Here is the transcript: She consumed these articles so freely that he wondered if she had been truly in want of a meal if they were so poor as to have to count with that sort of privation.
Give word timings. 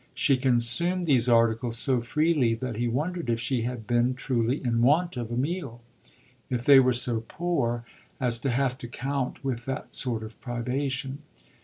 She 0.15 0.35
consumed 0.35 1.05
these 1.05 1.29
articles 1.29 1.77
so 1.77 2.01
freely 2.01 2.55
that 2.55 2.77
he 2.77 2.87
wondered 2.87 3.29
if 3.29 3.39
she 3.39 3.61
had 3.61 3.85
been 3.85 4.15
truly 4.15 4.59
in 4.63 4.81
want 4.81 5.15
of 5.15 5.31
a 5.31 5.37
meal 5.37 5.79
if 6.49 6.65
they 6.65 6.79
were 6.79 6.91
so 6.91 7.21
poor 7.27 7.85
as 8.19 8.39
to 8.39 8.49
have 8.49 8.79
to 8.79 8.87
count 8.87 9.43
with 9.43 9.65
that 9.65 9.93
sort 9.93 10.23
of 10.23 10.41
privation. 10.41 11.19